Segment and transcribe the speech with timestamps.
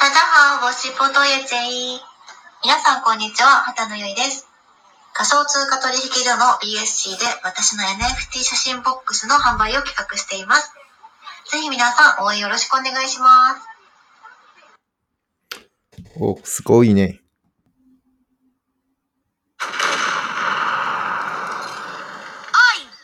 [0.00, 2.00] 大家好，我是波多野结衣。
[2.62, 4.48] 皆さんこんにちは、畑野由衣です。
[5.12, 10.72] 仮想通货取引所の BSC で私の NFT 写真ボックスの贩売を企画しています。
[11.52, 13.60] ぜひ皆さん応援よろしくお愿いします。
[16.18, 17.20] お、すごいね。
[19.60, 19.68] I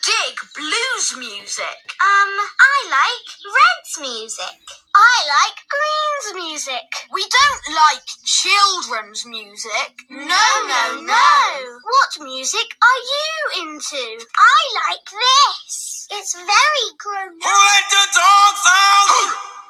[0.01, 1.61] dig blues music.
[2.01, 4.86] Um, I like Red's music.
[4.97, 6.89] I like Green's music.
[7.13, 9.93] We don't like children's music.
[10.09, 11.81] No, no, no.
[11.85, 14.01] What music are you into?
[14.01, 16.09] I like this.
[16.13, 19.07] It's very grown Who let the dogs out?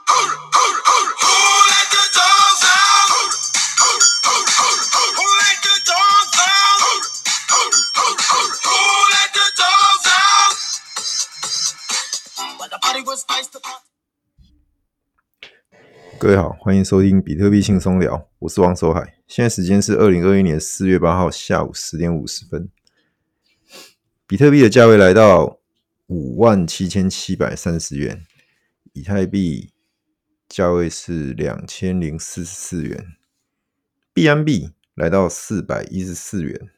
[0.07, 0.23] Who
[1.75, 3.11] let the dogs out?
[3.83, 6.79] Who let the dogs out?
[8.63, 8.79] Who
[9.11, 10.55] let the dogs out?
[12.61, 13.96] When the party was nice, the party.
[16.19, 19.19] 各位好，欢迎收听比特币轻松聊，我是王守海。
[19.29, 22.71] 现在时间是二零二一年四月八号下午十点五十分。
[24.27, 25.59] 比特币的价位来到
[26.07, 28.23] 五万七千七百三十元，
[28.95, 29.73] 以太币
[30.49, 33.09] 价位是两千零四十四元，
[34.15, 36.71] 币安币来到四百一十四元。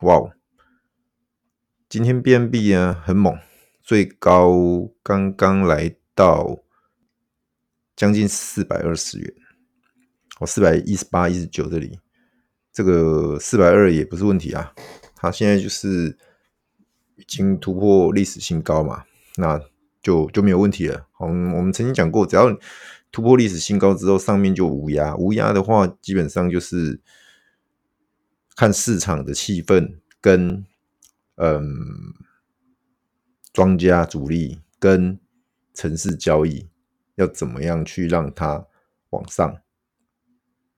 [0.00, 0.32] 哇哦！
[1.88, 3.38] 今天币安币呢很猛，
[3.82, 6.63] 最高刚刚来到。
[7.96, 9.34] 将近四百二十元，
[10.40, 11.98] 哦，四百一十八、一十九这里，
[12.72, 14.74] 这个四百二也不是问题啊。
[15.14, 16.18] 它现在就是
[17.16, 19.04] 已经突破历史新高嘛，
[19.36, 19.60] 那
[20.02, 21.06] 就就没有问题了。
[21.18, 22.54] 我们我们曾经讲过，只要
[23.10, 25.16] 突破历史新高之后，上面就无压。
[25.16, 27.00] 无压的话，基本上就是
[28.56, 30.66] 看市场的气氛跟
[31.36, 31.64] 嗯
[33.52, 35.18] 庄家主力跟
[35.72, 36.68] 城市交易。
[37.16, 38.66] 要怎么样去让它
[39.10, 39.58] 往上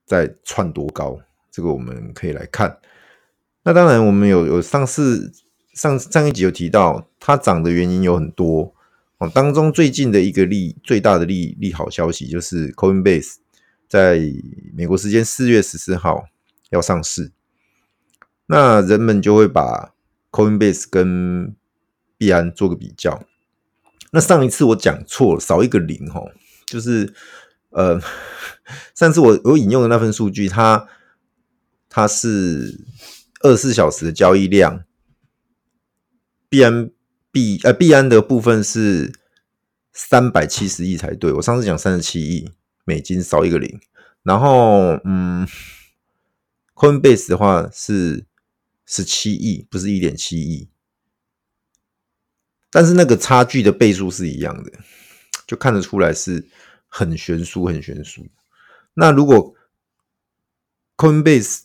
[0.05, 1.21] 再窜多高？
[1.51, 2.79] 这个我们可以来看。
[3.63, 5.33] 那当然，我们有有上次
[5.73, 8.75] 上上一集有提到，它涨的原因有很多
[9.19, 9.29] 哦。
[9.35, 13.37] 当中最近的一个利最大的利利好消息就是 Coinbase
[13.89, 14.21] 在
[14.75, 16.27] 美国时间四月十四号
[16.71, 17.33] 要上市，
[18.47, 19.95] 那人们就会把
[20.31, 21.57] Coinbase 跟
[22.19, 23.23] 币安做个比较。
[24.13, 26.33] 那上一次我讲错了，少一个零齁，
[26.67, 27.13] 就是
[27.71, 28.01] 呃，
[28.95, 30.89] 上次我我引用的那份数据，它
[31.89, 32.81] 它是
[33.41, 34.85] 二十四小时的交易量，
[36.49, 36.91] 币安
[37.31, 39.13] 币呃币安的部分是
[39.93, 42.51] 三百七十亿才对，我上次讲三十七亿
[42.85, 43.81] 美金，少一个零，
[44.23, 45.47] 然后嗯
[46.75, 48.25] ，Coinbase 的话是
[48.87, 50.69] 十七亿，不是一点七亿。
[52.77, 54.71] 但是那个差距的倍数是一样的，
[55.47, 56.47] 就看得出来是
[56.89, 58.27] 很悬殊、很悬殊。
[58.93, 59.55] 那如果
[60.99, 61.61] Coinbase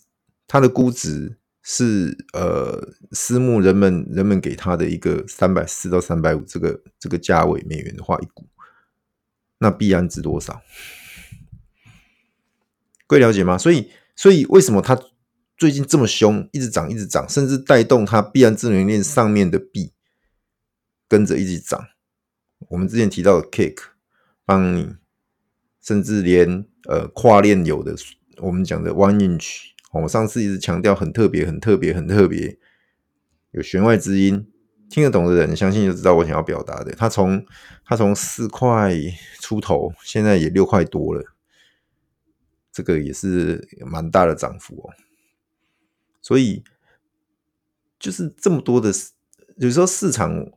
[0.47, 8.47] 它的估值是呃私募人们人们给它的一个三百四到三百五这个这个价位美元的话一股，
[9.57, 10.61] 那币安值多少？
[13.05, 13.57] 各位了解吗？
[13.57, 14.97] 所以所以为什么它
[15.57, 19.91] 最近这么凶，一直涨一直涨，甚至带动它币安智能链上面的币？
[21.11, 21.89] 跟着一起涨，
[22.69, 23.83] 我们之前提到的 Cake
[24.45, 24.95] 帮你，
[25.81, 27.93] 甚至连呃跨链有的，
[28.37, 32.57] 我们讲的 One Inch，我上次一直强调很特别、很特别、很特别，
[33.51, 34.49] 有弦外之音，
[34.89, 36.95] 听得懂的人相信就知道我想要表达的。
[36.95, 37.45] 它从
[37.83, 38.95] 它从四块
[39.41, 41.35] 出头，现在也六块多了，
[42.71, 44.93] 这个也是蛮大的涨幅哦。
[46.21, 46.63] 所以
[47.99, 48.93] 就是这么多的，
[49.57, 50.49] 有时候市场。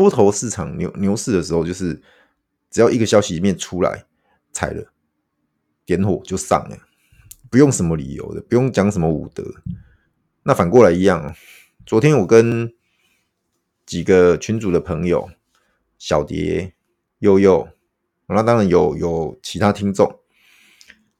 [0.00, 2.00] 多头市场牛牛市的时候，就是
[2.70, 4.06] 只要一个消息面出来，
[4.50, 4.90] 踩了
[5.84, 6.78] 点火就上了，
[7.50, 9.44] 不用什么理由的，不用讲什么武德。
[10.44, 11.34] 那反过来一样，
[11.84, 12.72] 昨天我跟
[13.84, 15.28] 几个群主的朋友，
[15.98, 16.72] 小蝶、
[17.18, 17.68] 悠悠，
[18.26, 20.20] 那当然有有其他听众，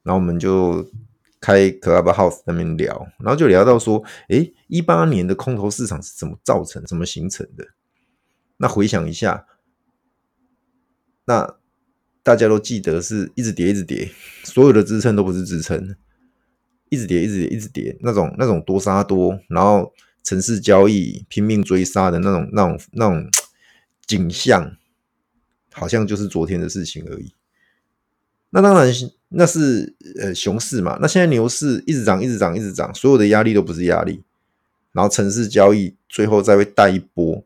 [0.03, 0.91] 然后我们就
[1.39, 7.67] 开 Clubhouse 那边聊，然后就聊到说，诶，一八年的空头市场是怎么造成、怎么形成的？
[8.63, 9.47] 那回想一下，
[11.25, 11.57] 那
[12.23, 14.11] 大家都记得是一直跌，一直跌，
[14.45, 15.97] 所有的支撑都不是支撑，
[16.91, 19.91] 一直跌，一直跌，一直跌，那种那种多杀多，然后
[20.23, 23.31] 城市交易拼命追杀的那种、那种、那种
[24.05, 24.77] 景象，
[25.73, 27.33] 好像就是昨天的事情而已。
[28.51, 28.93] 那当然，
[29.31, 30.99] 那是呃熊市嘛。
[31.01, 34.23] 那现在牛市一直涨，一直涨，一直涨，所有的压力都不是压力，
[34.93, 37.43] 然后城市交易最后再会带一波。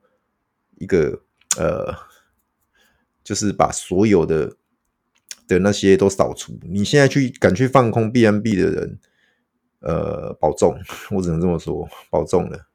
[0.77, 1.23] 一个
[1.59, 1.95] 呃，
[3.23, 4.57] 就是把所有的
[5.47, 6.59] 的那些都扫除。
[6.63, 8.99] 你现在去敢去放空 B M B 的人，
[9.81, 10.79] 呃，保重，
[11.11, 12.67] 我只能这么说，保重了。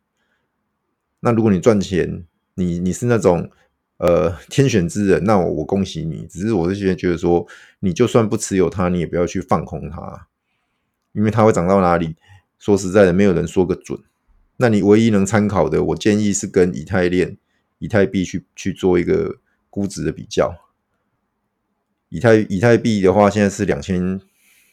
[1.21, 2.25] 那如果你赚钱，
[2.55, 3.49] 你你是那种
[3.97, 6.25] 呃天选之人，那我我恭喜你。
[6.27, 7.45] 只是我是觉得觉得说，
[7.79, 10.27] 你就算不持有它，你也不要去放空它，
[11.11, 12.15] 因为它会涨到哪里，
[12.57, 13.99] 说实在的，没有人说个准。
[14.57, 17.37] 那你唯一能参考的，我建议是跟以太链、
[17.79, 19.39] 以太币去去做一个
[19.69, 20.55] 估值的比较。
[22.09, 24.19] 以太以太币的话，现在是两千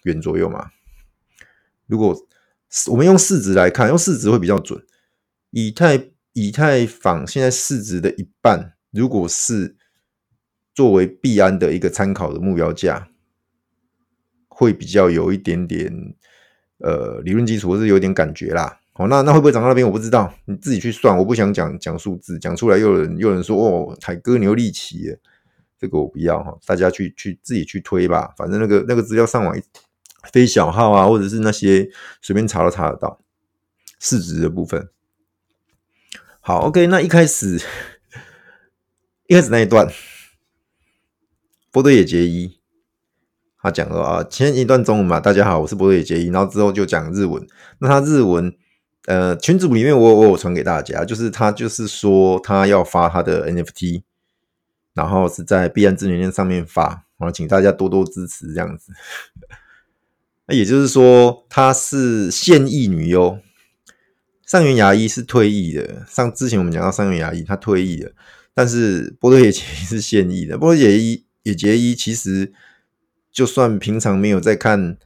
[0.05, 0.71] 元左右嘛。
[1.87, 2.17] 如果
[2.91, 4.85] 我们用市值来看，用市值会比较准。
[5.51, 9.77] 以太以太坊现在市值的一半，如果是
[10.75, 13.09] 作为币安的一个参考的目标价，
[14.49, 16.15] 会比较有一点点
[16.79, 18.81] 呃理论基础，或是有点感觉啦。
[18.99, 19.87] 好，那那会不会涨到那边？
[19.87, 21.15] 我不知道，你自己去算。
[21.19, 25.21] 我不想讲讲数字，讲出来又有人又有人说哦，台哥你又立奇耶，
[25.79, 28.33] 这个我不要哈，大家去去自己去推吧。
[28.39, 29.55] 反正那个那个资料上网
[30.33, 31.87] 非小号啊，或者是那些
[32.23, 33.21] 随便查都查得到
[34.01, 34.89] 市值的部分。
[36.41, 37.61] 好，OK，那一开始
[39.27, 39.87] 一开始那一段，
[41.71, 42.59] 波多野结衣
[43.61, 47.47] 他讲了啊，前一段中文嘛，大家好，我是波多野结衣，然后之后就讲日文，
[47.81, 48.57] 那他日文。
[49.07, 54.03] 呃，群组里面我我有传给大家，就是他就是说他要发他的 NFT，
[54.95, 58.93] 然后是在币安智能链上面发，然后请大家多多支持这样子。
[60.47, 63.39] 那也就是说他是现役女优，
[64.45, 66.05] 上原芽衣是退役的。
[66.09, 68.11] 上之前我们讲到上原芽衣，他退役了，
[68.55, 70.59] 但是波多野结衣是现役的。
[70.59, 72.53] 波多野结衣野结衣其实
[73.31, 74.99] 就算平常没有在看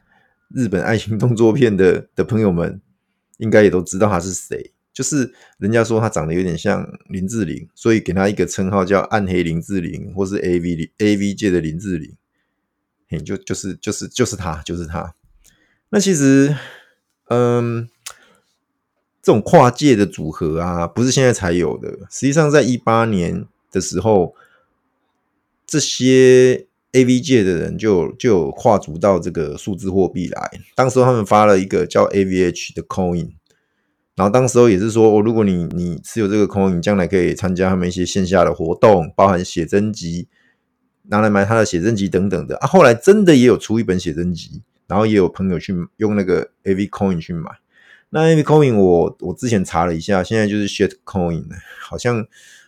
[0.49, 2.81] 日本爱情动作片的的朋友们。
[3.41, 12.15] 应该也都知道他是谁，就是人家说他长得有点像林志玲，所以给他一个称号叫“暗黑林志玲”或是 “AV AV 界的林志玲”，
[13.09, 15.15] 嘿，就就是就是就是他，就是他。
[15.89, 16.55] 那其实，
[17.29, 17.89] 嗯，
[19.23, 21.91] 这种跨界的组合啊，不是现在才有的。
[22.11, 24.35] 实际上，在一八年的时候，
[25.67, 30.51] 这些 AV 界的人就就跨足到这个数字货币来。
[30.75, 33.33] 当时他们发了一个叫 AVH 的 Coin。
[34.17, 40.29] 然后当时候也是说，哦，如果你你持有这个 coin，将来可以参加他们一些线下的活动，包含写真集，
[41.05, 42.67] 拿来买他的写真集等等的啊。
[42.67, 47.51] 后来真的也有出一本写真集，然后也有朋友去用那个 AV coin 去买。
[48.11, 51.47] 那 AV coin 我我之前查了一下，现在就是 shit coin，
[51.81, 52.27] 好像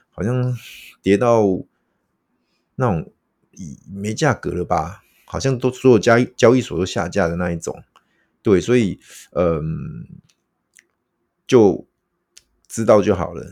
[0.09, 0.57] 好像
[1.03, 1.43] 跌到
[2.77, 3.13] 那种
[3.93, 5.03] 没价格了吧？
[5.27, 7.83] 好像都所有交易交易所都下架的那一种。
[8.43, 8.99] 对，所以
[9.33, 10.07] 嗯。
[11.45, 11.87] 就
[12.67, 13.45] 知道就好了，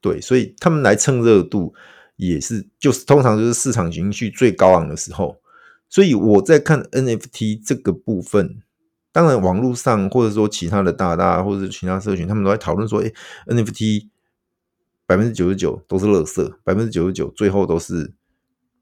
[0.00, 1.74] 对，所以他们来蹭热度
[2.14, 5.40] 也是，就是通常就是市场情绪最高昂的时候。
[5.88, 8.62] 所以我在看 NFT 这个部分，
[9.10, 13.12] 当然网络上或者说其他的大大或者其他社群，他们都在讨论说，哎
[13.46, 14.10] ，NFT
[15.04, 18.12] 百分之九十九都是垃圾，百分之九十九最后都是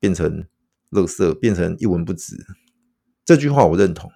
[0.01, 0.45] 变成
[0.91, 2.45] 垃圾，变成一文不值。
[3.25, 4.11] 这句话我认同。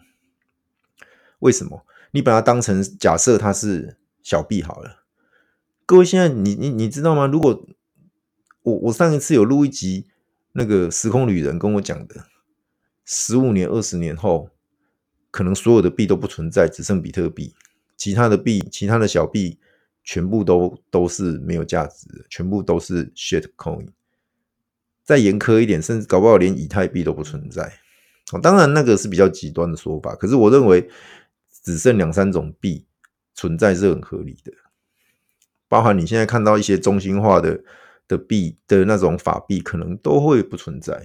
[1.38, 1.86] 为什么？
[2.10, 3.98] 你把它当成假设它是。
[4.24, 5.04] 小币好了，
[5.84, 7.26] 各位现在你你你知道吗？
[7.26, 7.68] 如果
[8.62, 10.06] 我我上一次有录一集
[10.52, 12.24] 那个时空旅人跟我讲的，
[13.04, 14.48] 十五年二十年后，
[15.30, 17.54] 可能所有的币都不存在，只剩比特币，
[17.98, 19.58] 其他的币其他的小币
[20.02, 23.88] 全部都都是没有价值的，全部都是 shit coin。
[25.04, 27.62] 再严苛一点，甚至搞不好连以太币都不存在。
[28.32, 30.90] 哦，当然那个是比较极端的说法，可是我认为
[31.62, 32.86] 只剩两三种币。
[33.36, 34.52] 存在是很合理的，
[35.66, 37.64] 包含你现在看到一些中心化的
[38.06, 41.04] 的币的那种法币，可能都会不存在，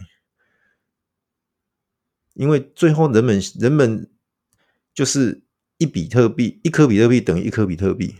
[2.36, 4.08] 因为最后人们人们
[4.94, 5.42] 就是
[5.80, 8.18] 一比特币，一颗比特币等于一颗比特币，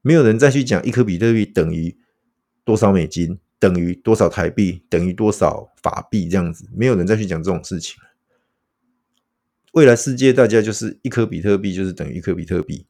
[0.00, 1.98] 没有人再去讲一颗比特币等于
[2.64, 7.96] 多少美金，等于多少台币，等于多少法币这样子，没有人再去讲这种事情。
[9.72, 12.84] 未来世界，大家就是一颗比特币就是等于一颗比特币。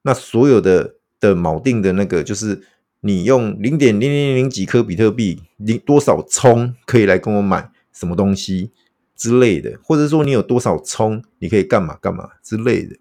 [0.00, 2.62] 那所有的的锚定的那个，就是
[3.00, 8.72] 你用零点零零零几颗比特币，你多少冲可以来跟我买什么东西
[9.14, 12.96] 之类的，或者说你有多少冲，你可以干嘛干嘛之类的。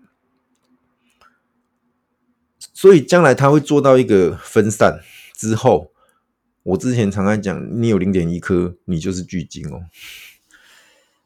[2.73, 4.99] 所以将来它会做到一个分散
[5.33, 5.93] 之后，
[6.67, 9.85] 我之前常常讲，你有零点一颗，你就是巨鲸哦。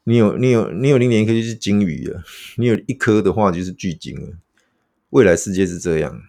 [0.04, 2.22] 你有你有你有零点一颗就是鲸鱼了，
[2.56, 4.36] 你有一颗的话就是巨鲸了。
[5.10, 6.22] 未来世界是这样，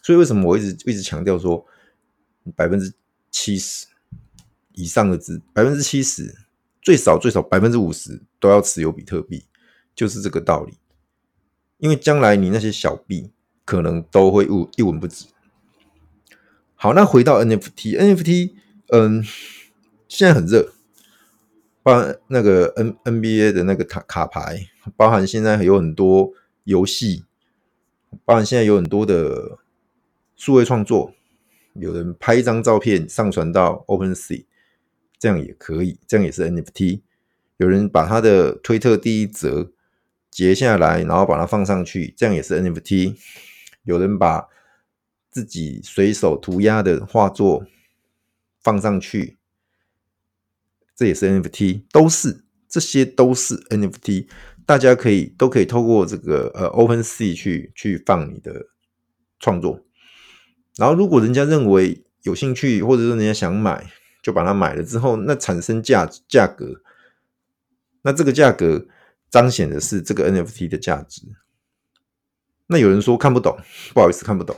[0.00, 1.66] 所以为什么我一直一直强调说，
[2.54, 2.94] 百分之
[3.32, 3.88] 七十
[4.74, 6.36] 以上的资，百分之七十
[6.80, 9.44] 最少最少百分之五十都要持有比特币，
[9.96, 10.74] 就是这个道理。
[11.78, 13.32] 因为将来你那些小币
[13.64, 15.26] 可能都会一一文不值。
[16.80, 18.52] 好，那回到 NFT，NFT，
[18.92, 19.24] 嗯，
[20.06, 20.74] 现在很热，
[21.82, 26.30] 包含那个 N NBA 的那个卡卡牌，包含现在有很多
[26.62, 27.24] 游戏，
[28.24, 29.58] 包含现在有很多的
[30.36, 31.12] 数位创作，
[31.74, 34.44] 有人拍一张照片上传到 OpenSea，
[35.18, 37.00] 这样也可以，这样也是 NFT。
[37.56, 39.72] 有人把他的推特第一则
[40.30, 43.16] 截下来，然后把它放上去，这样也是 NFT。
[43.82, 44.46] 有人把
[45.38, 47.64] 自己随手涂鸦的画作
[48.60, 49.38] 放上去，
[50.96, 54.26] 这也是 NFT，都是这些都是 NFT，
[54.66, 58.66] 大家可以都可以透过这个呃 OpenSea 去去放你的
[59.38, 59.86] 创作，
[60.76, 66.82] 然后如果人家认为有兴趣，或者说人家想买，就把它买了之后，那产生价价格，
[68.02, 68.88] 那这个价格
[69.30, 71.22] 彰显的是这个 NFT 的价值。
[72.66, 73.56] 那有人说看不懂，
[73.94, 74.56] 不好意思看不懂。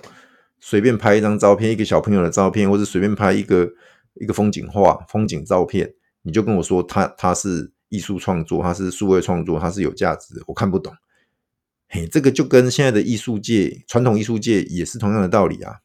[0.61, 3.73] 随便拍一张照片，一个小朋友的照片，或者随便拍一个
[4.15, 10.95] 一个风景画、风景照片，你就跟我说它它是艺术创作，它是数位创作，它是有价值的，我看不懂。
[11.89, 15.81] 嘿，这个就跟现在的艺术界、传统艺术界也是同样的道理啊。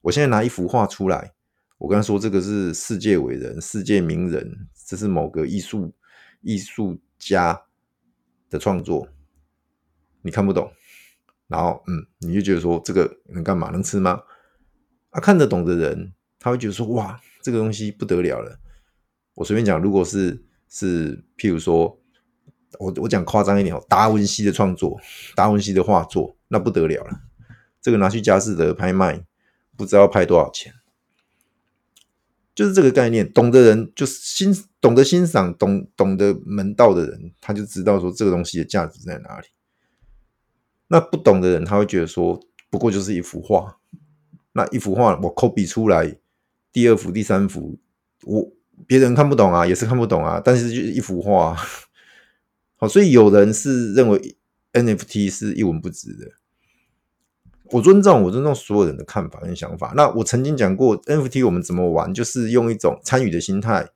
[0.00, 1.34] 我现在拿一幅画出来，
[1.78, 5.92] 我跟他说这个是世界伟人、世界名人，这是某个艺术
[6.40, 7.62] 艺术家
[8.48, 9.06] 的创作，
[10.22, 10.72] 你看不懂。
[11.48, 13.70] 然后，嗯，你就觉得说这个能干嘛？
[13.70, 14.20] 能吃吗？
[15.10, 18.58] 啊，看得懂的人，他会觉得说，哇，这个东西不得了了。
[19.34, 22.00] 我随便讲，如果是是，譬如说，
[22.78, 24.98] 我我讲夸张一点哦，达文西的创作，
[25.34, 27.20] 达文西的画作，那不得了了。
[27.80, 29.24] 这个拿去佳士得拍卖，
[29.76, 30.72] 不知道拍多少钱。
[32.54, 39.46] 就是这个概念，懂的人就是欣懂得欣赏，懂懂得门道的人，他就知道说这个东西的价值在哪里。
[40.88, 42.40] 那不懂的人，他会觉得说，
[42.70, 43.78] 不过就是一幅画。
[44.52, 46.16] 那一幅画，我 copy 出来，
[46.72, 47.78] 第二幅、第三幅，
[48.24, 48.52] 我
[48.86, 50.40] 别人看不懂啊，也是看不懂啊。
[50.42, 51.54] 但是就是一幅画，
[52.76, 54.36] 好，所以有人是认为
[54.72, 56.30] NFT 是一文不值的。
[57.72, 59.92] 我尊重，我尊重所有人的看法跟想法。
[59.96, 63.88] 那我曾经讲过 NFT 我们怎么玩，就是用一种参与的心态，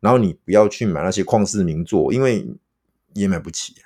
[0.00, 2.46] 然后你不要去买那些旷世名作，因为
[3.14, 3.76] 也买不起。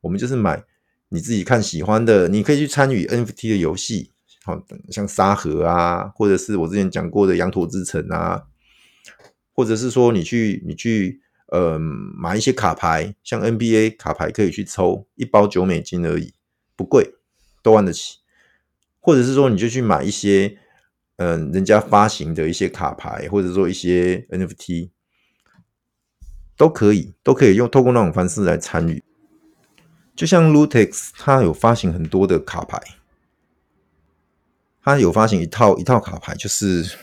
[0.00, 0.64] 我们就是买。
[1.10, 4.12] 你自己看喜欢的，你可以去参与 NFT 的游戏，
[4.44, 8.44] 好，像沙盒啊，或者是我之前讲过的羊驼之城啊，
[9.52, 16.32] 或者是说你去你去呃买一些卡牌，像 NBA 卡牌可以去抽，一包九美金而已，
[16.74, 17.14] 不贵，
[17.62, 18.18] 都玩得起。
[19.00, 20.58] 或者是说你就去买一些
[21.16, 24.88] 嗯、人家发行的一些卡牌，或者说一些 NFT
[26.56, 29.02] 都可以，都可以用透过那种方式来参与。
[30.20, 32.78] 就像 Lootex，它有发行很多的卡牌，
[34.82, 36.98] 它有发行一套一套卡牌，就是，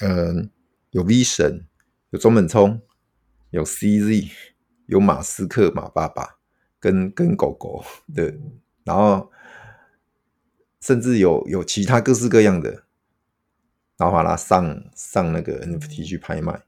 [0.00, 0.50] 嗯、
[0.90, 1.64] 有 V 神，
[2.10, 2.80] 有中本聪，
[3.50, 4.32] 有 CZ，
[4.86, 6.38] 有马斯克马爸爸
[6.80, 8.34] 跟跟狗狗的，
[8.82, 9.30] 然后
[10.80, 12.82] 甚至有有其他各式各样的，
[13.96, 16.64] 然后把它上上那个 NFT 去拍卖，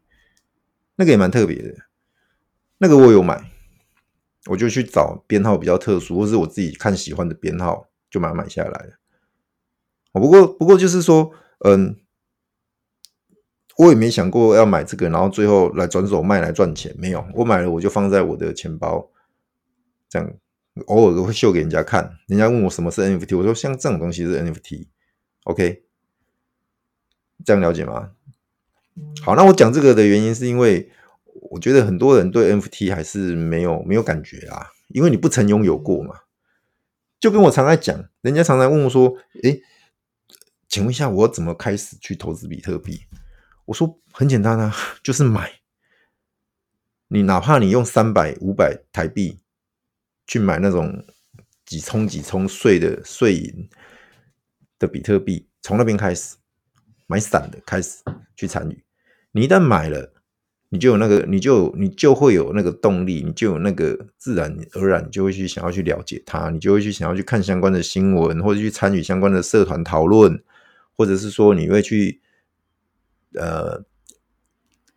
[0.95, 1.75] 那个也蛮特别的，
[2.79, 3.52] 那个我有买。
[4.47, 8.99] 我就去找编号比较特殊，或是我自己看喜欢的编号，就把它买下来了。
[10.13, 11.97] 不过，不过就是说，嗯，
[13.79, 16.93] 我也没想过要买这个，然后最后来转手卖来赚钱。
[16.99, 19.09] 没有，我买了我就放在我的钱包，
[20.09, 20.35] 这样
[20.87, 22.19] 偶尔都会秀给人家看。
[22.27, 24.89] 人家问我什么是 NFT，我说像这种东西是 NFT。
[25.45, 25.85] OK，
[27.45, 28.11] 这样了解吗？
[29.23, 30.91] 好，那我讲这个的原因是因为。
[31.53, 36.21] 我觉得很多人对 NFT 还是没有没有感觉啊，因为你不曾拥有过嘛。
[37.21, 39.63] 就跟我常在讲，人家常常问我说：“诶，
[40.67, 43.03] 请问一下，我怎么开始去投资比特币？”
[43.67, 45.61] 我说：“很简单啊，就是买。
[47.09, 49.39] 你哪怕你用三百、五百台币
[50.27, 51.05] 去买那种
[51.67, 53.69] 几冲几冲税的税银
[54.79, 56.37] 的比特币，从那边开始
[57.07, 57.99] 买散的开始
[58.35, 58.83] 去参与。
[59.33, 60.12] 你一旦买了。”
[60.75, 70.43] 你就有那个，你就你就会有那个动力，你就有那个自然而然，你就会去想要去了解它，你就会去想要去看相关的新闻，或者去参与相关的社团讨论，
[70.97, 72.23] 或者是说你会去
[73.35, 73.85] 呃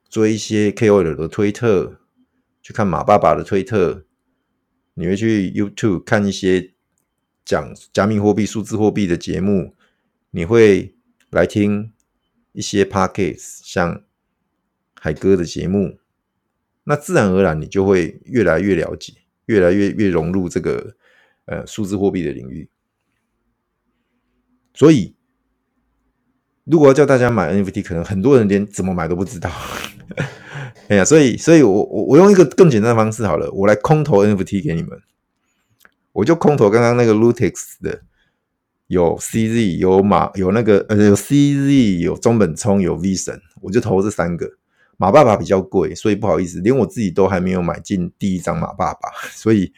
[0.09, 1.97] 追一些 KOL 的推特，
[2.61, 4.05] 去看马爸爸的推特，
[4.93, 6.71] 你会去 YouTube 看一些
[7.43, 9.75] 讲加密货币、数字货币的节目，
[10.31, 10.95] 你会
[11.31, 11.91] 来听
[12.53, 14.04] 一些 Podcast 像。
[15.05, 15.99] 海哥的节目，
[16.85, 19.13] 那自然而然你就会越来越了解，
[19.45, 20.95] 越来越越融入这个
[21.45, 22.67] 呃数字货币的领域。
[24.73, 25.13] 所以，
[26.63, 29.51] 如果要叫大家买 NFT，可能很多人连怎么买都不知道。
[30.89, 34.99] 哎呀，所以，所以我我我用一个更简单的方式好了，我来空投 NFT 给你们，
[36.13, 38.01] 我就空投刚刚那个 Lootex 的，
[38.87, 44.57] 有 CZ，有马，有那个呃，有 CZ，有中本聪，有 V 神，我就投这三个。
[44.97, 49.73] 马爸爸比较贵，所以不好意思，连我自己都还没有买进第一张马爸爸， 所以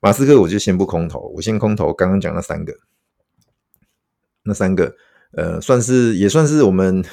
[0.00, 2.74] 马斯克我就先不空投，我先空投刚刚讲那三个，
[4.44, 4.94] 那三个
[5.32, 7.04] 呃，算是也算是我们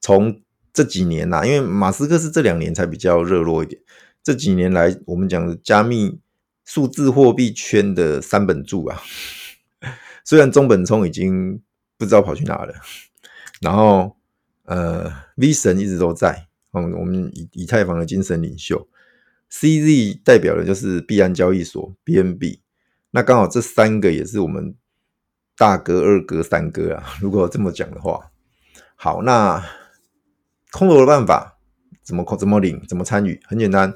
[0.00, 0.40] 从。
[0.70, 3.82] 这几年呐、因为马斯克是这两年才比较热络一点。
[4.22, 6.20] 这几年来，我们讲的加密
[6.64, 9.02] 数字货币圈的三本柱啊，
[10.24, 11.60] 虽然中本聪已经
[11.96, 12.72] 不知道跑去哪了，
[13.60, 14.17] 然后
[14.68, 18.88] 呃，V 神一直都在，嗯，我们以以太坊的精神领袖
[19.50, 22.60] ，CZ 代表的就是币安交易所 BNB，
[23.10, 24.74] 那刚好这三个也是我们
[25.56, 27.16] 大哥、二哥、三哥啊。
[27.20, 28.30] 如果这么讲的话，
[28.94, 29.64] 好，那。
[30.70, 31.58] 空投的办法
[32.02, 32.36] 怎么空？
[32.36, 32.84] 怎么领？
[32.86, 33.40] 怎么参与？
[33.46, 33.94] 很简单。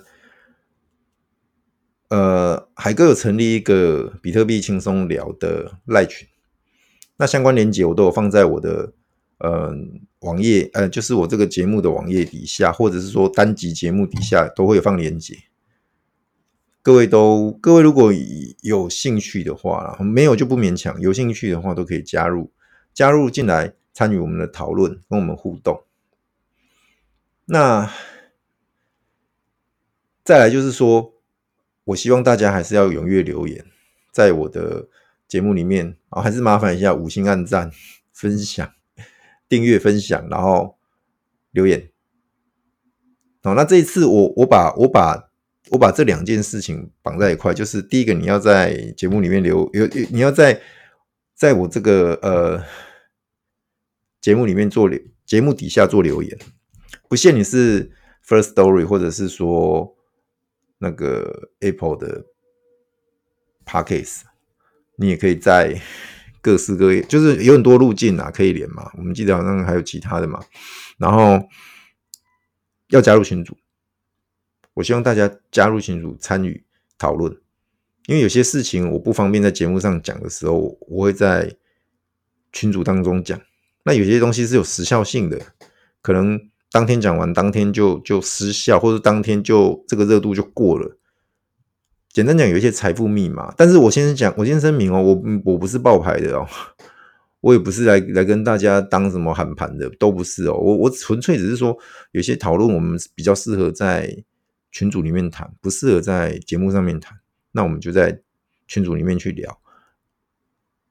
[2.09, 6.27] 呃，海哥有成立一个比特币轻松聊的赖群，
[7.19, 8.95] 那相关链接我都有放在我的
[9.43, 9.75] 呃
[10.21, 15.37] 网页，呃，就是我这个节目的网页底下，或者是说单集节目底下都会有放链接。
[16.81, 18.13] 各位都，各位如果
[18.63, 21.01] 有兴趣的话，没有就不勉强。
[21.01, 22.53] 有兴趣的话都可以加入，
[22.95, 25.83] 加入进来参与我们的讨论，跟我们互动。
[27.45, 27.91] 那
[30.25, 31.15] 再来就是说，
[31.85, 33.67] 我希望大家还是要踊跃留言，
[34.13, 34.89] 在我的
[35.29, 37.71] 节目里面啊，还是麻烦一下五星按赞、
[38.13, 38.73] 分享、
[39.53, 40.79] 订阅、分享，然后
[41.51, 41.91] 留言。
[43.43, 45.29] 好，那这一次我我把我把
[45.73, 50.63] 我把这两件事情绑在一块，就是第一个，你要在节目里面留有，你要在
[51.35, 52.65] 在我这个呃
[54.23, 56.39] 节目里面做留，节目底下做留言。
[57.11, 57.93] 不限你是
[58.27, 59.99] First Story，或者是说
[60.79, 62.25] 那个 Apple 的
[63.67, 64.23] Podcast，
[64.97, 65.79] 你也可以在
[66.43, 68.91] 各式各样，就是有很多路径啊，可以连嘛。
[68.99, 70.43] 我们记得好像还有其他的嘛。
[70.99, 71.49] 然后
[72.89, 73.57] 要加入群组，
[74.75, 76.63] 我希望大家加入群组参与
[76.99, 77.35] 讨论，
[78.07, 81.55] 因为有些事情我不方便在节目上讲的时候，我会在
[82.53, 83.41] 群组当中讲。
[83.85, 85.41] 那有些东西是有时效性的，
[86.03, 86.39] 可能。
[86.75, 90.97] 当天讲完，当天就就失效，或者当天就这个热度就过了。
[92.13, 93.53] 简单讲，有一些财富密码。
[93.57, 96.47] 但是我先讲，我先声明哦，我我不是报牌的哦，
[97.41, 100.55] 我也不是来来跟大家当什么喊盘的，都不是哦。
[100.55, 101.77] 我我纯粹只是说，
[102.11, 104.25] 有些讨论我们比较适合在
[104.71, 107.19] 群组里面谈，不适合在节目上面谈。
[107.53, 108.21] 那我们就在
[108.67, 109.59] 群组里面去聊，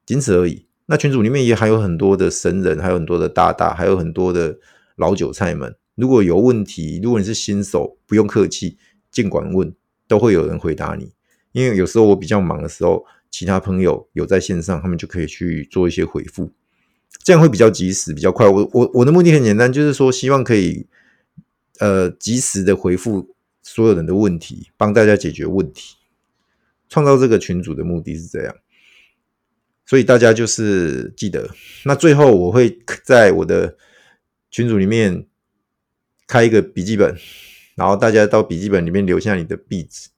[0.05, 0.65] 仅此而已。
[0.87, 4.57] 那群组里面也还有很多的神人，还有很多的大大，还有很多的。
[4.97, 8.77] 老韭菜们，如果有问题，如果你是新手，不用客气，
[9.09, 9.73] 尽管问，
[10.11, 11.13] 都会有人回答你。
[11.53, 16.51] 因为有时候我比较忙的时候，其他朋友有在线上，他们就可以去做一些回复，
[17.23, 18.45] 这样会比较及时，比较快。
[18.45, 20.87] 我我我的目的很简单，就是说希望可以
[21.79, 25.95] 呃及时的回复所有人的问题，帮大家解决问题，
[26.89, 28.55] 创造这个群组的目的是这样。
[29.85, 31.49] 所以大家就是记得，
[31.85, 33.77] 那最后我会在我的。
[34.53, 35.27] 群组里面
[36.27, 37.15] 开一个笔记本，
[37.75, 40.09] 然后大家到笔记本里面留下你的壁纸，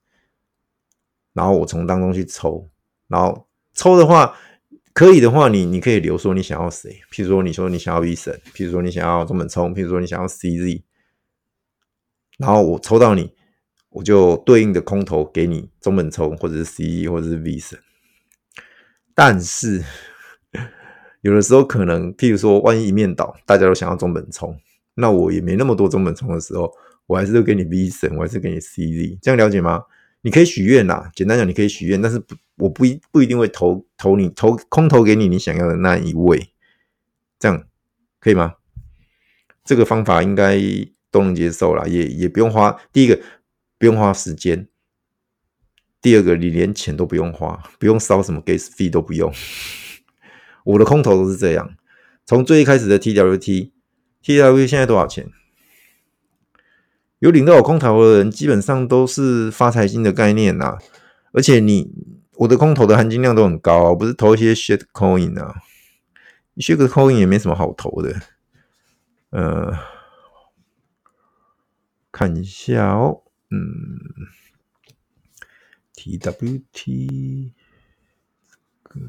[1.34, 2.70] 然后我从当中去抽，
[3.08, 4.36] 然后抽的话
[4.94, 10.84] 可以的话，你你可以留说你想要谁，譬如说你说你想要 V 神，譬如说你想要中本聪，譬如说你想要 CZ，
[12.38, 13.34] 然后我抽到你，
[13.90, 17.80] 我就对应的空投给你中本聪或者是 CZ 或者是 V 神，
[19.14, 19.84] 但是。
[21.22, 24.60] 有的时候可能，譬如说，万一一面倒，大家都想要中本聪，
[24.96, 26.70] 那我也没那么多中本聪的时候，
[27.08, 29.84] 我还是会给你 V 神，我还是给你 CZ，这样了解吗？
[30.22, 36.54] 你可以许愿呐，简单讲，你可以许愿，但是不，我不一不一定会投投你投空投给你你想要的那一位，
[37.38, 37.68] 这样
[38.20, 38.54] 可以吗？
[39.66, 40.58] 这个方法应该
[41.12, 43.20] 都能接受啦，也也不用花，第一个
[43.78, 44.68] 不用花时间，
[46.02, 49.34] 第二个你连钱都不用花，不用烧什么 gas fee 都不用。
[50.64, 51.76] 我的空投都是这样，
[52.26, 55.30] 从最一开始的 TWT，TWT 现在多少钱？
[57.24, 60.78] 有领到我空投的人，基本上都是发财金的概念呐、啊。
[61.32, 61.90] 而且你
[62.34, 65.62] 我的空投的含金量都很高、啊，不是投一些 shit coin 啊
[66.58, 68.14] ，shit coin 也没什么好投的。
[69.30, 69.72] 呃，
[72.12, 74.02] 看一下哦，嗯
[75.96, 77.52] ，TWT
[78.84, 79.00] 个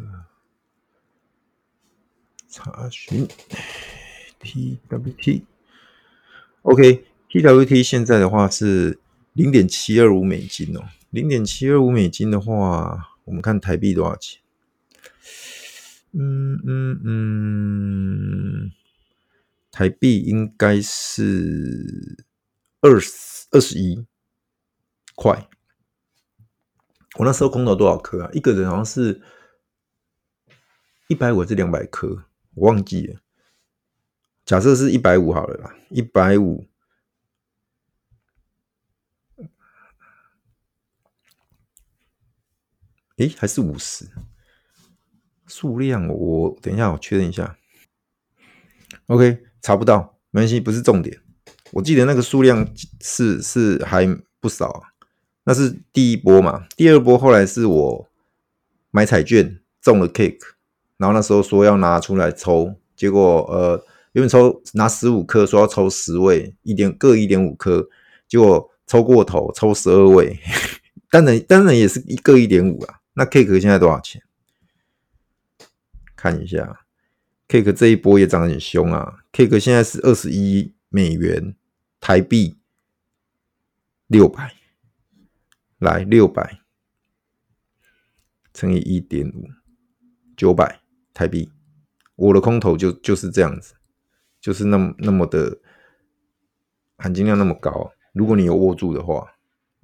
[2.49, 3.27] 查询。
[4.41, 9.01] TWT，OK TWT 现在的话是
[9.33, 14.41] 零点七二五美金哦，零点七二五美金的话，我们看台币多少钱？
[16.13, 18.73] 嗯嗯嗯，
[19.73, 22.25] 台币应该是
[22.81, 24.07] 二十二十一
[25.17, 25.49] 块。
[27.17, 28.31] 我那时候空投多少颗啊？
[28.33, 29.21] 一个人好像是
[31.09, 33.17] 一百五还是两百颗，我忘记了。
[34.45, 36.69] 假设是一百五好了啦，一百五。
[43.17, 44.07] 诶，还是五十？
[45.47, 47.57] 数量我等一下，我确认一下。
[49.07, 51.21] OK，查不到，没关系，不是重点。
[51.73, 52.67] 我记得那个数量
[53.01, 54.07] 是是还
[54.41, 54.83] 不少，
[55.45, 56.67] 那是第一波嘛。
[56.77, 58.09] 第二波后来是我
[58.91, 60.39] 买彩券中了 cake，
[60.97, 67.89] 然后那时候说要拿出来抽，结果呃，原本抽拿十五颗，说要抽十位，一点各一点五颗，
[68.27, 70.39] 结果抽过头，抽十二位，
[71.11, 73.01] 当然当然也是一个一点五啊。
[73.15, 74.23] 那 K 哥现在多少钱？
[76.17, 76.87] 看一下
[77.49, 81.55] ，K 哥这一波也涨得很凶啊！K 哥现在是二十一美元，
[82.01, 82.57] 台币
[84.07, 84.55] 六百，
[85.79, 86.61] 来六百
[88.53, 89.49] 乘以一点五，
[90.37, 90.81] 九百
[91.13, 91.53] 台币。
[92.17, 93.75] 我的空头就就是这样子，
[94.41, 95.59] 就是那么那么的
[96.97, 97.93] 含金量那么高。
[98.13, 99.34] 如果你有握住的话，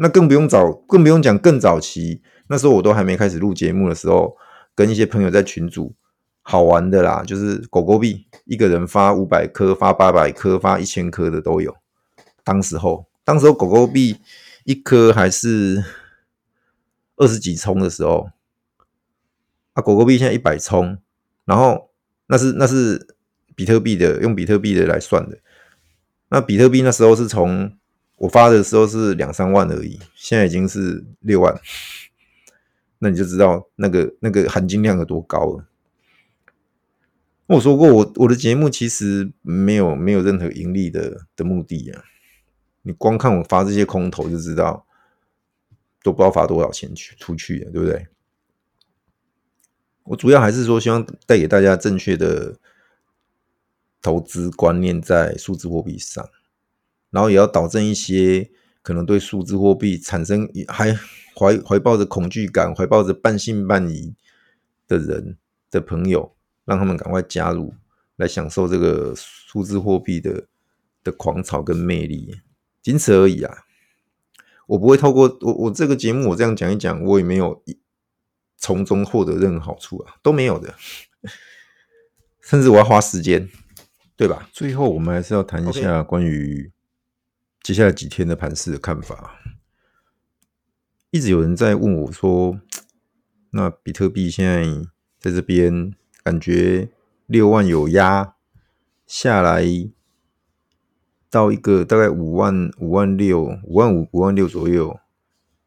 [0.01, 4.37] 那更不用找，更不用讲更早期，那时候我都还没开始录节目的时候，
[4.75, 5.95] 跟一些朋友在群组。
[6.43, 11.77] 好玩的啦，就是狗狗币，一个人发五百颗、发八百颗、发一千颗的都有。
[12.43, 14.17] 当时候，当时候狗狗币
[14.65, 15.85] 一颗还是
[17.17, 18.31] 二十几冲的时候，
[19.75, 20.99] 啊，狗狗币现在一百冲，
[21.45, 21.91] 然后
[22.27, 23.15] 那是那是
[23.55, 25.39] 比特币的，用比特币的来算的。
[26.31, 27.77] 那比特币那时候是从
[28.21, 31.59] 我发的时候是两三万而已，现在已经是六万，
[32.99, 35.67] 那你就知道那个那个含金量有多高了。
[37.47, 42.05] 我说过我，我的节目其实没有没有任何盈利的的目的啊。
[42.83, 44.87] 你光看我发这些空头就知道，
[46.03, 48.07] 都不知道发多少钱去出去了，对不对？
[50.05, 52.59] 我主要还是说希望带给大家正确的
[54.03, 56.29] 投资观念在数字货币上，
[57.11, 58.51] 然后也要导正一些
[58.83, 60.93] 可能对数字货币产生还
[61.35, 64.15] 怀怀抱着恐惧感、怀抱着半信半疑
[64.89, 65.39] 的人
[65.71, 66.35] 的朋友。
[66.67, 67.75] 让他们赶快加入，
[68.15, 70.47] 来享受这个数字货币的
[71.03, 72.39] 的狂潮跟魅力，
[72.81, 73.65] 仅此而已啊！
[74.69, 77.61] 我不会透过我我这个节目，我这样讲一讲，我也没有
[78.57, 80.73] 从中获得任何好处啊，都没有的。
[82.41, 83.49] 甚至我要花时间，
[84.15, 84.49] 对吧？
[84.53, 86.71] 最后，我们还是要谈一下关于
[87.63, 89.39] 接下来几天的盘势的看法。
[91.11, 92.61] 一直有人在问我说
[93.51, 94.65] ：“那比特币现在
[95.19, 96.91] 在这边？”感觉
[97.25, 98.35] 六万有压
[99.07, 99.65] 下来，
[101.31, 105.01] 到一个大概五万五万六五万五五万六左右，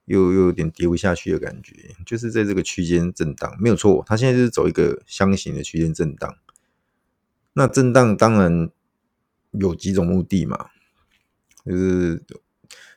[0.05, 4.03] 又又有点跌不下去的感觉，就是在这个区间震荡，没有错。
[4.05, 6.37] 它现在就是走一个箱型的区间震荡。
[7.53, 8.69] 那震荡当然
[9.53, 10.69] 有几种目的嘛，
[11.65, 12.23] 就是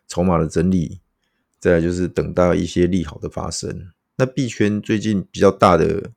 [0.06, 1.00] 筹码的整理，
[1.58, 3.90] 再来就是等到一些利好的发生。
[4.16, 6.10] 那币圈最近比较大的。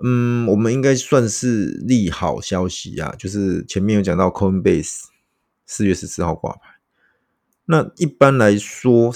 [0.00, 5.06] 嗯，我们应该算是利好消息啊，就是前面有讲到 Coinbase
[5.66, 6.78] 四月十四号挂牌。
[7.64, 9.12] 那一般来说，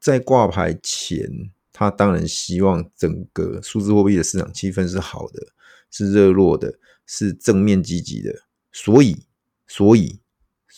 [0.00, 5.48] 在挂牌前，他当然希望整个数字货币的市场气氛是好的，
[5.90, 8.34] 是热络的，是正面积极的。
[8.72, 9.26] 所以，
[9.66, 10.20] 所以，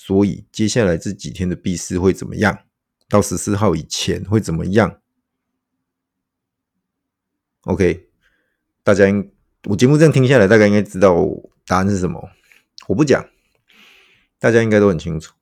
[0.06, 2.56] 所以接下来这几天的币市会怎么样？
[3.08, 5.00] 到十四号以前会怎么样
[7.62, 8.08] ？OK，
[8.84, 9.32] 大家应。
[9.64, 11.26] 我节目这样听下来，大概应该知道
[11.66, 12.30] 答案是什么。
[12.86, 13.28] 我不讲，
[14.38, 15.34] 大家应该都很清楚。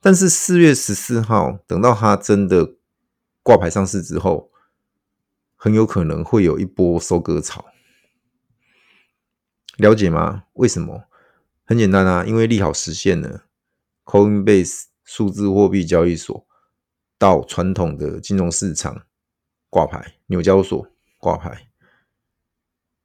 [0.00, 2.76] 但是四月十四号，等到它真的
[3.42, 4.52] 挂牌上市之后，
[5.56, 7.66] 很有可能会有一波收割潮。
[9.76, 10.44] 了解吗？
[10.52, 11.08] 为什么？
[11.64, 13.47] 很简单啊，因为利好实现了
[14.08, 16.46] ，Coinbase 数字货币交易所
[17.18, 19.02] 到传统的金融市场
[19.68, 21.68] 挂牌，纽交所挂牌。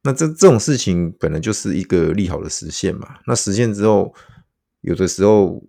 [0.02, 3.18] 那这这种事情本来就是一个利好的实现嘛。
[3.26, 4.14] 那实现之后，
[4.80, 5.62] 有的时候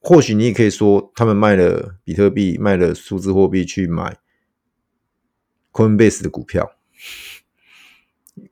[0.00, 4.18] 或许你也可以说，他们卖了比特币，卖了数字货币去买
[5.72, 6.76] Coinbase 的股票。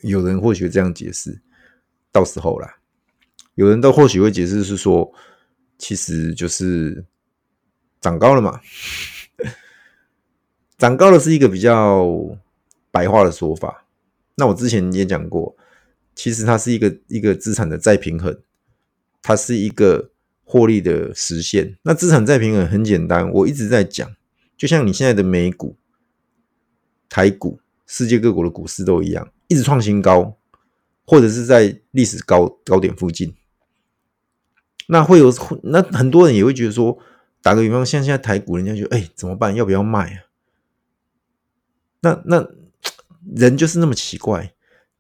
[0.01, 1.43] 有人或许会这样解释，
[2.11, 2.77] 到时候啦，
[3.55, 5.13] 有人都或许会解释是说，
[5.79, 7.05] 其实就是
[8.01, 8.61] 长高了嘛。
[10.77, 12.37] 长高了是一个比较
[12.91, 13.87] 白话的说法。
[14.37, 15.57] 那我之前也讲过，
[16.15, 18.37] 其实它是一个一个资产的再平衡，
[19.23, 20.11] 它是一个
[20.43, 21.79] 获利的实现。
[21.83, 24.15] 那资产再平衡很简单，我一直在讲，
[24.57, 25.77] 就像你现在的美股、
[27.09, 30.37] 台股、世界各国的股市都一样，一直创新高，
[31.07, 33.33] 或者是在历史高高点附近。
[34.89, 36.99] 那会有那很多人也会觉得说，
[37.43, 39.55] 打个比方，像现在台股，人家就哎、怎么办？
[39.55, 40.21] 要不要卖啊？
[42.01, 42.47] 那那
[43.35, 44.53] 人就是那么奇怪，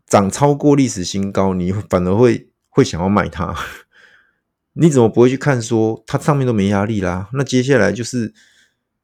[0.06, 3.54] 涨超过历史新高，你反而会会想要买它。
[4.72, 7.28] 你怎么不会去看说它上面都没压力啦？
[7.34, 8.32] 那接下来就是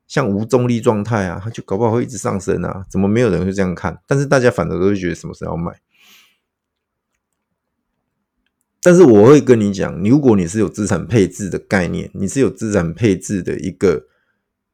[0.09, 2.85] 像无重力状态啊，它就搞不好会一直上升啊？
[2.89, 4.01] 怎么没有人会这样看？
[4.07, 5.79] 但是大家反而都会觉得什么时候要卖？
[8.83, 14.07] 但是我会跟你讲，如果你是有资产配置的概念，你是有资产配置的一个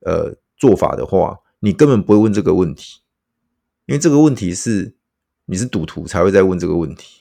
[0.01, 3.01] 呃做法的话，你根本不会问这个问题。
[3.87, 4.97] 因为这个问题是
[5.45, 7.21] 你是赌徒才会在问这个问题，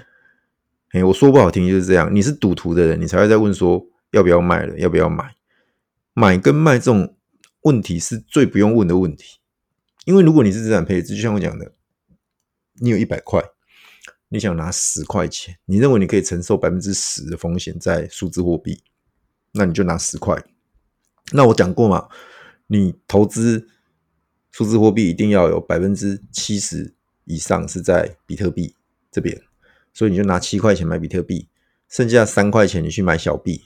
[0.92, 5.34] 哎，我说不好听就是这样，你是赌徒的人，你才会在问说要不要卖了，要不要买？
[6.14, 7.14] 买跟卖这种
[7.62, 9.38] 问题是最不用问的问题，
[10.06, 11.72] 因为如果你是资产配置，就像我讲的，
[12.80, 13.42] 你有一百块，
[14.36, 18.82] 你想拿十块钱，你认为你可以承受百分之十的风险在数字货币，
[19.52, 20.44] 那你就拿十块。
[21.32, 22.08] 那我讲过嘛，
[22.66, 23.68] 你投资。
[24.52, 26.94] 数字货币一定要有百分之七十
[27.26, 28.74] 以上是在比特币
[29.10, 29.38] 这边，
[29.92, 31.46] 所以你就拿七块钱买比特币，
[31.90, 33.64] 剩下三块钱你去买小币，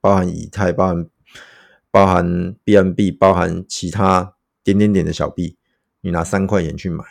[0.00, 1.06] 包含以太、包含
[1.90, 5.58] 包含 BNB、包含其他点点点的小币，
[6.00, 7.04] 你拿三块钱去买。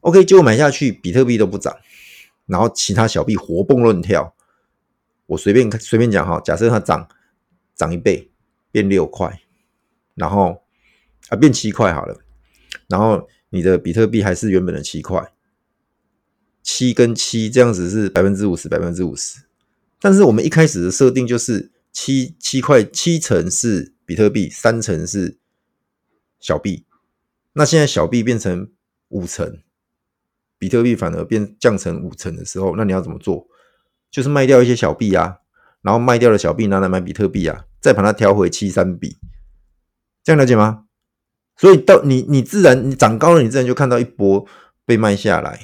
[0.00, 1.76] OK，结果买下去，比特币都不涨，
[2.46, 4.34] 然后其他小币活蹦乱跳。
[5.26, 7.08] 我随便随便讲哈，假设它涨
[7.74, 8.30] 涨一倍，
[8.70, 9.42] 变六块，
[10.14, 10.62] 然后。
[11.28, 12.20] 啊，变七块好了，
[12.86, 15.32] 然后你的比特币还是原本的七块，
[16.62, 19.40] 七跟七这样子是百分之五十，百分之五十。
[20.00, 25.36] 但是我们一开始的设定就是七七块，七成是比特币，三成是
[26.38, 26.86] 小币。
[27.54, 28.70] 那现在小币变成
[29.08, 29.60] 五成，
[30.58, 33.46] 比特币反而变降成五成的时候，那你要怎么做？
[34.10, 35.36] 就是卖掉一些小币啊，
[35.82, 39.18] 然后卖掉的小币拿来买比特币啊，再把它调回七三比，
[40.24, 40.84] 这样了解吗？
[41.56, 44.46] 所以到你你自然你涨高了，你自然就看到一波
[44.84, 45.60] 被卖下来，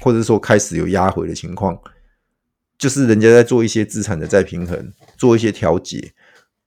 [0.00, 1.78] 或者说开始有压回的情况，
[2.78, 6.12] 就是人家在做一些资产的再平衡，做一些调节，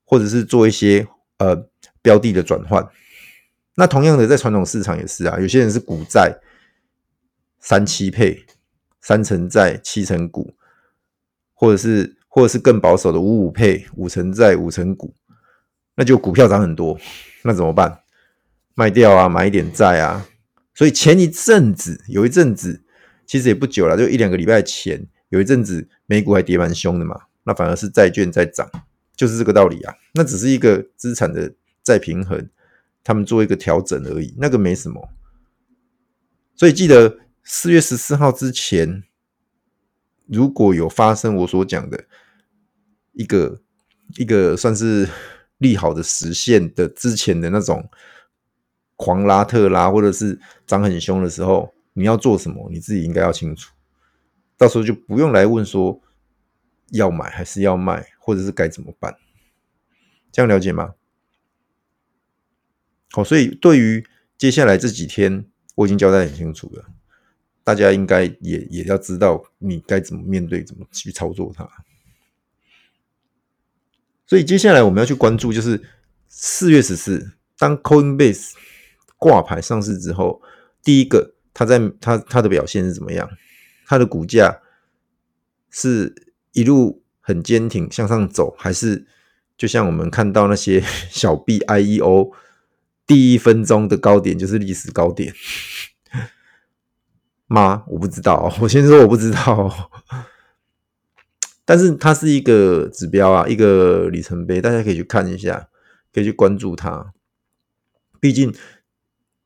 [0.03, 1.67] 或者是做一些呃
[2.01, 2.85] 标的的转换。
[3.75, 6.33] 那同样的，在传统市场也是啊，有些人是股债
[7.59, 8.45] 三七配，
[9.01, 10.55] 三成债七成股，
[11.53, 15.13] 或者是或者是更保守的五五配，五成债五成股，
[15.95, 16.99] 那就股票涨很多，
[17.43, 18.01] 那怎么办？
[18.75, 20.25] 卖掉啊，买一点债啊，
[20.73, 22.81] 所以前一阵子有一阵子，
[23.25, 28.69] 其实也不久了，就一两个礼拜前，有一阵子美股还跌蛮凶的嘛，那反而是债券在涨，
[29.17, 29.93] 就是这个道理啊。
[30.13, 32.49] 那只是一个资产的再平衡，
[33.03, 35.09] 他们做一个调整而已，那个没什么。
[36.55, 37.17] 所以记得
[37.51, 39.03] 四月十四号之前，
[40.27, 42.05] 如果有发生我所讲的
[43.13, 43.59] 一个
[44.17, 45.09] 一个算是
[45.57, 47.89] 利好的实现的之前的那种。
[48.95, 52.69] 狂拉特拉，或者是涨很凶的时候，你要做什么？
[52.69, 53.73] 你自己应该要清楚。
[54.57, 56.01] 到时候就不用来问说
[56.89, 59.15] 要买还是要卖，或者是该怎么办。
[60.33, 60.95] 这样了解吗？
[63.11, 64.05] 好，所以对于
[64.37, 66.85] 接下来这几天，我已经交代很清楚了。
[67.69, 71.69] 大家应该也也要知道你该怎么面对，怎么去操作它。
[74.25, 75.79] 所以接下来我们要去关注，就是
[76.27, 78.53] 四月十四，当 Coinbase。
[79.19, 80.41] 挂牌上市之后，
[80.81, 83.29] 第一个，它在它它的表现是怎么样？
[83.85, 84.61] 它的股价
[85.69, 89.05] 是一路很坚挺向上走，还是
[89.55, 92.31] 就像我们看到那些小币 IEO
[93.05, 95.31] 第一分钟的高点就是历史高点
[97.49, 97.83] 吗？
[97.87, 99.91] 我不知道，我先说我不知道，
[101.65, 105.67] 但是它是一个指标啊，一个里程碑，大家可以去看一下，
[106.13, 107.13] 可以去关注它，
[108.21, 108.55] 毕竟。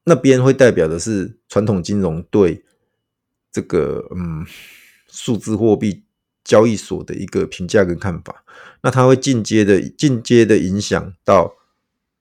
[0.05, 2.65] 那边会代表的是传统金融对
[3.49, 4.45] 这个嗯
[5.07, 6.03] 数字货币
[6.43, 8.43] 交易所的一个评价跟看法。
[8.81, 11.53] 那它会间接的、间接的影响到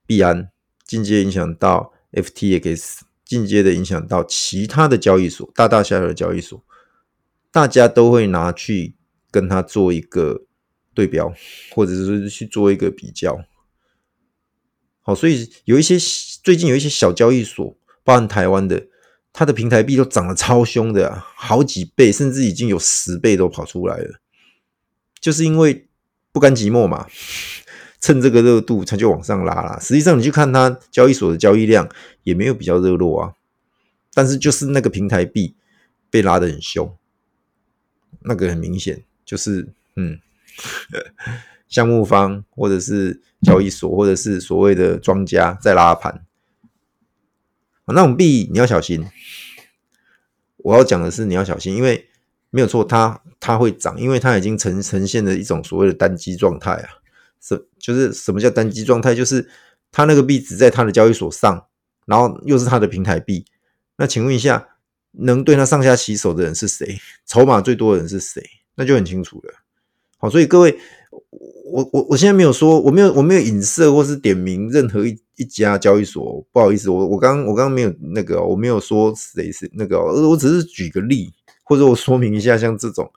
[0.06, 0.48] 币安，
[0.86, 3.00] 间接影响到 FTX，
[3.38, 6.62] 间接的影响到其他的交易所，大大小小的交易所，
[7.50, 8.94] 大家都会拿去
[9.30, 10.42] 跟它做一个
[10.94, 11.32] 对标，
[11.70, 13.44] 或者是去做一个比较。
[15.00, 15.96] 好，所以有一些
[16.44, 18.86] 最近有一些小交易所，包含台湾的，
[19.32, 24.20] 它的平台币都涨得超凶的，好几倍，甚至已经有十倍都跑出来了，
[25.20, 25.88] 就是因为
[26.30, 27.08] 不甘寂寞嘛，
[28.02, 29.78] 趁这个热度，它就往上拉啦。
[29.80, 31.88] 实际上，你去看它交易所的交易量，
[32.24, 33.32] 也没有比较热络啊，
[34.12, 35.56] 但是就是那个平台币
[36.10, 36.94] 被拉得很凶，
[38.20, 40.18] 那个很明显就是嗯。
[41.66, 46.26] 项目方或者是交易所，或者是所谓的庄家在拉盘，
[47.86, 49.06] 那种币你要小心。
[50.58, 52.10] 我要讲的是你要小心，因为
[52.50, 57.01] 没有错，它它会涨，因为它已经呈呈现了一种所谓的单机状态啊。
[57.42, 59.14] 什就是什么叫单机状态？
[59.14, 59.48] 就是
[59.90, 61.66] 他那个币只在他的交易所上，
[62.06, 63.44] 然后又是他的平台币。
[63.96, 64.68] 那请问一下，
[65.10, 66.98] 能对他上下其手的人是谁？
[67.26, 68.42] 筹码最多的人是谁？
[68.76, 69.52] 那就很清楚了。
[70.18, 70.78] 好，所以各位。
[71.72, 83.10] 我我我现在没有说，我没有我没有影射或是点名任何一一家交易所，不好意思，我我刚我刚刚没有那个，我没有说谁是那个，我只是举个例，或者我说明一下，像这种，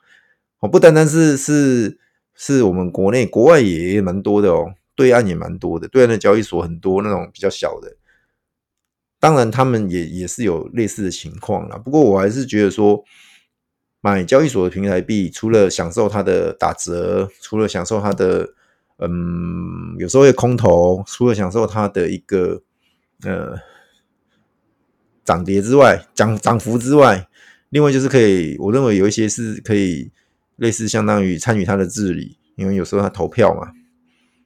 [0.60, 1.98] 哦，不单单是是
[2.36, 7.96] 是我们国内，国外也蛮多的哦，对岸也蛮多的，对岸的交易所很多那种比较小的，
[9.20, 13.04] 当然他们也也是有类似的情况啦，不过我还是觉得说。
[14.02, 18.54] 买交易所的平台币，除了享受它的打折，除了享受它的
[19.00, 22.62] 嗯，有时候会空头，除了享受它的一个
[23.24, 23.58] 呃
[25.24, 27.28] 涨跌之外，涨涨幅之外，
[27.70, 30.12] 另外就是可以，我认为有一些是可以
[30.56, 33.72] 类似相当于参与它的治理，因为有时候他投票嘛。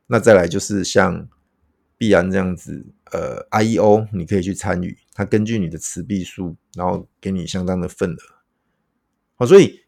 [0.07, 1.27] 那再来就是像
[1.97, 8.17] 币安这样子，呃，IEO 你可以去参与，它根据你的持币数，然后给你相当的份额。
[9.35, 9.81] 好，所以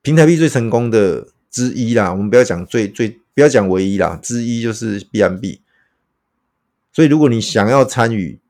[0.00, 5.60] 平台币最成功的之一啦，我们不要讲最最，不要讲唯一啦，之一就是 BNB。
[6.92, 8.40] 所以如果你想要参与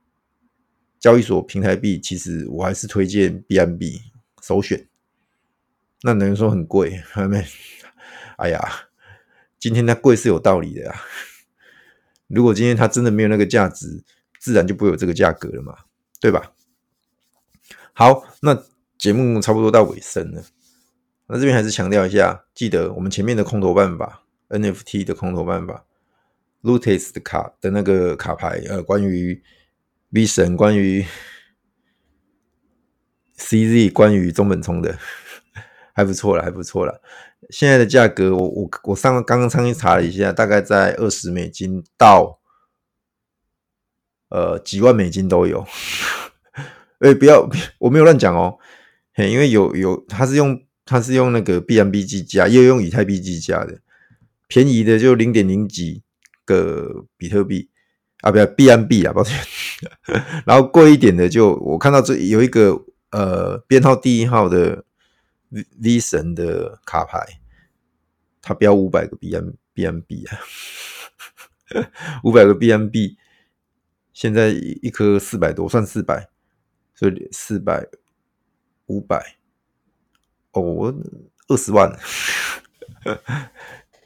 [1.00, 4.00] 交易所平台币，其实我还是推荐 BNB
[4.40, 4.86] 首选。
[6.02, 6.96] 那等于说很贵？
[7.10, 7.44] 还没？
[8.36, 8.60] 哎呀，
[9.58, 10.94] 今天它贵是有道理的呀。
[12.28, 14.04] 如果今天它真的没有那个价值，
[14.40, 15.76] 自然就不会有这个价格了嘛，
[16.20, 16.52] 对吧？
[17.92, 18.64] 好，那。
[18.98, 20.42] 节目差不多到尾声了，
[21.26, 25.84] 那这边还是强调一下，记得我们前面的空投办法，NFT 的空投办法
[26.62, 29.42] ，Lootes 的卡的那个卡牌，呃，关于
[30.12, 31.04] V 神，关于
[33.36, 34.98] CZ，关于中本聪的，
[35.96, 37.00] 还不错了，还不错了。
[37.48, 42.38] 现在的价格，我我我上刚刚上去查了一下，大概在二十美金到
[44.28, 45.66] 呃几万美金都有。
[47.00, 48.58] 哎、不要，我没有乱讲哦。
[49.14, 53.80] 嘿，因为有有，他是用他是用那个 B M B 计价，也有用以太币计价的，
[54.48, 56.02] 便宜的就零点零几
[56.44, 57.70] 个比特币
[58.20, 59.34] 啊，不要 B M B 啊，抱歉。
[60.44, 62.78] 然后贵一点的就我看到这有一个
[63.12, 64.84] 呃编号第一号的
[65.50, 67.40] V, V 神的卡牌，
[68.40, 70.38] 它标五百个 B M B M B 啊，
[72.24, 73.16] 五百个 B M B，
[74.12, 76.28] 现在一颗四百多，算四百，
[76.94, 77.88] 所以四百。
[78.88, 79.34] 五百
[80.52, 80.94] 哦，
[81.48, 81.90] 二十万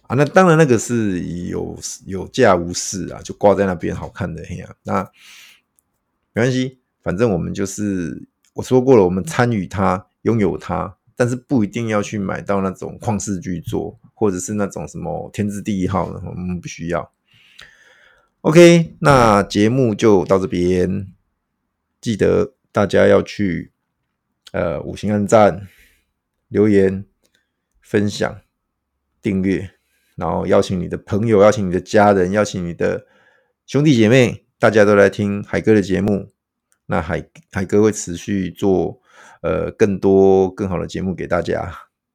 [0.06, 0.14] 啊！
[0.16, 4.74] 那当然，那个是有有价无市啊，就挂在那边好看的嘿呀。
[4.84, 5.02] 那
[6.32, 17.12] 没关系，反正我们就是我说过了，我们参与它，拥有它，但是不一定要去买到那种旷世巨作，或者是那种什么天字第一号的，我们不需要。
[18.40, 21.12] OK，那节目就到这边，
[22.00, 23.72] 记得大家要去。
[24.52, 25.68] 呃，五星按赞、
[26.48, 27.04] 留言、
[27.80, 28.40] 分享、
[29.22, 29.70] 订阅，
[30.16, 33.06] 然后邀请你的朋友、邀请你的家人、邀请你的
[33.64, 36.32] 兄弟姐妹，大家都来听海哥的节目。
[36.86, 38.99] 那海海哥会持续做
[39.40, 41.72] 呃更多更好的节目给大家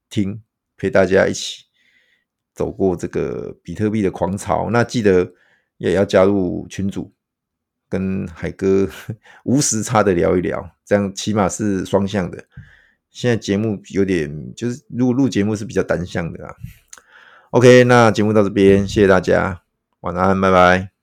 [0.09, 0.41] 听，
[0.78, 1.65] 陪大家一起
[2.53, 4.69] 走过这个比特币的狂潮。
[4.71, 5.34] 那记得
[5.78, 7.11] 也要加入群组。
[7.88, 8.89] 跟海哥
[9.45, 12.43] 无时差的聊一聊，这样起码是双向的。
[13.11, 16.53] 现在节目有点就是录录节目是比较单向的啊。
[17.51, 19.61] OK，那节目到这边，谢谢大家，
[20.01, 20.94] 晚安，拜拜。